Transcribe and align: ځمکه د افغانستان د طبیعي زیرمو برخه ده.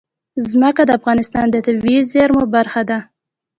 ځمکه 0.49 0.81
د 0.85 0.91
افغانستان 0.99 1.45
د 1.51 1.55
طبیعي 1.65 1.99
زیرمو 2.11 2.43
برخه 2.55 2.81
ده. 2.89 2.99